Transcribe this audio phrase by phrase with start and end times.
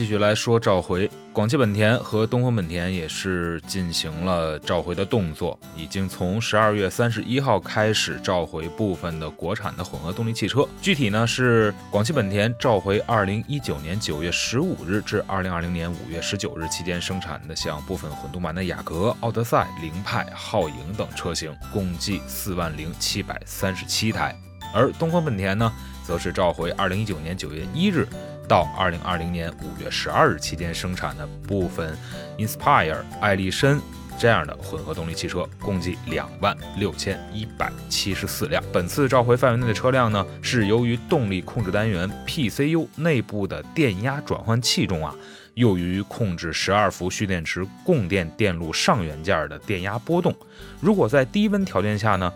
[0.00, 10.66] 继续来说召回，广汽本田和东风本田也是进行了召回的动作，已经从十二月三十一号开始召回部分的国产的混合动力汽车。
[10.80, 24.34] 具体呢是广汽本田召回二零一九年九月十五日至二零二零年五月十九日期间生产的像部分混动版的雅阁、奥德赛、凌派、皓影等车型，共计四万零七百三十七台。
[24.72, 25.70] 而东风本田呢，
[26.04, 28.06] 则是召回二零一九年九月一日。
[28.48, 31.96] 到二零二零年五月十二日期间生产的部分
[32.36, 33.78] Inspire、艾力绅
[34.18, 38.60] 这样的混合动力汽车，共计两万六千一百七十四辆。
[38.72, 45.14] 本次召回范围内的车辆呢，是由于动力控制单元 PCU 内部的电压转换器中啊，
[45.54, 50.34] 用于控制十二伏蓄电池供电电路上元件的电压波动。
[50.80, 52.32] 如果在低温条件下呢，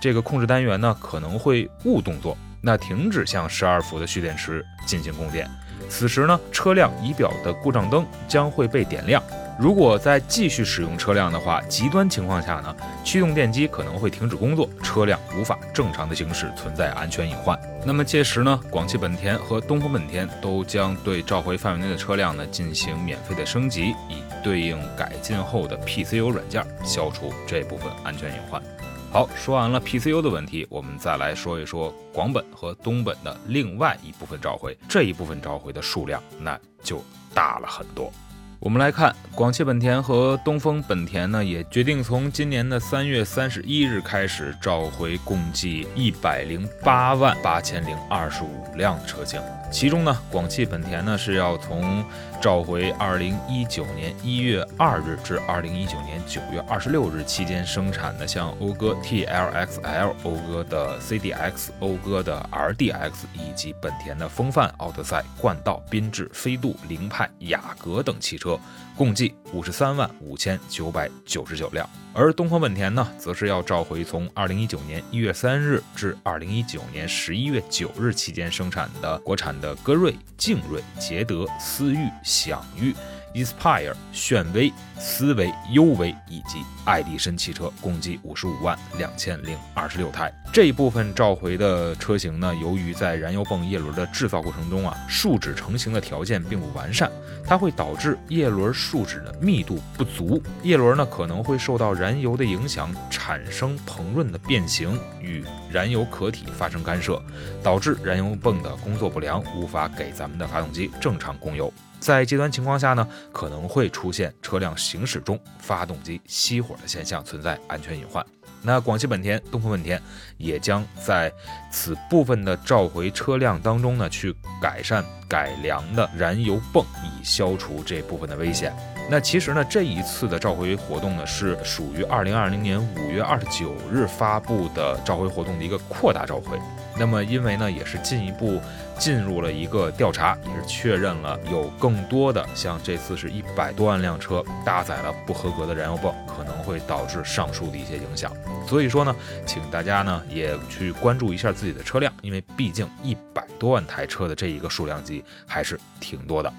[0.00, 2.38] 这个控制单元呢可能会误动作。
[2.68, 5.48] 那停止向十二伏的蓄电池进行供电，
[5.88, 9.22] 此时呢，车辆仪表的故障灯将会被点亮。
[9.58, 17.58] 如果再继续使用车辆的话，极端情况下呢，驱动电机可能会停止工作，车辆无法正常的行驶，存在安全隐患。
[17.86, 28.62] 那么届时呢，广汽本田和东风本田都将对召回范围内的车辆呢进行免费的升级，以对应改进后的 PCU 软件，消除这部分安全隐患。
[29.10, 34.76] 好，说完了 PCU 的问题，我们再来说一说广本和东本的另外一部分召回。
[34.86, 38.12] 这一部分召回的数量那就大了很多。
[38.60, 49.40] 我们来看，广汽本田和东风本田呢，也决定从今年的三月三十一日开始召回共计一百零八万八千零二十五辆车型。
[49.70, 52.04] 其中呢，广汽本田呢是要从
[52.42, 68.47] 召回二零一九年一月二日至二零一九年九月二十六日期间生产的，像讴歌 TLXL、讴歌的 CDX、讴歌的 RDX 以及本田的风范、奥德赛、冠道、缤智、飞度、凌派、雅阁等汽车，
[68.96, 71.88] 共计五十三万五千九百九十九辆。
[72.14, 82.94] 而东风本田呢，则是要召回从二零一九年一月三日至二零一九年十一月九日期间生产的国产的歌瑞、劲瑞、捷德、思域、享域。
[83.34, 90.32] Inspire、炫威、思维、优维以及爱迪绅汽车共计五十五万两千零二十六台。
[90.52, 97.10] 这一部分召回的车型呢，由于在燃油泵叶轮的制造过程中啊，树脂成型的条件并不完善，
[97.44, 107.22] 它会导致叶轮树脂的密度不足，叶轮呢可能会受到燃油的影响，产生膨润的变形，与燃油壳体发生干涉，
[107.62, 111.72] 导致燃油泵的工作不良，无法给咱们的发动机正常供油。
[112.00, 118.24] 在极端情况下呢，可能会出现车辆行驶中发动机熄火的现象，存在安全隐患。
[118.62, 120.00] 那广汽本田、东风本田
[120.36, 121.32] 也将在
[121.70, 128.72] 此部分的召回车辆当中呢，去改善改良的燃油泵，以消除这部分的危险。
[129.10, 136.58] 那其实呢，这一次的召回活动呢，是属于二零二零年五月二十九日发布的召回活动的一个扩大召回。
[136.98, 138.60] 那么，因为呢，也是进一步
[138.98, 148.30] 进入了一个调查，也是确认了有更多的像这次是一百多万辆车搭载了不合格的燃油泵，可能会导致上述的一些影响。
[148.68, 156.52] 所以说呢，请大家呢也去关注一下自己的车辆，因为毕竟一百多万台车的这一个数量级还是挺多的。